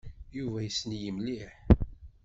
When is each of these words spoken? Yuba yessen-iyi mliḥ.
Yuba 0.37 0.59
yessen-iyi 0.61 1.11
mliḥ. 1.17 1.53